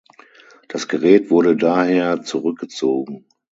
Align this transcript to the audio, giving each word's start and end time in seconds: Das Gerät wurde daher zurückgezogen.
Das 0.67 0.87
Gerät 0.87 1.29
wurde 1.29 1.55
daher 1.55 2.23
zurückgezogen. 2.23 3.27